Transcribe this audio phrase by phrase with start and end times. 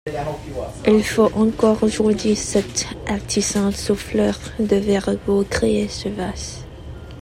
[0.87, 6.65] Il faut encore aujourd'hui sept artisans souffleurs de verre pour créer ce vase.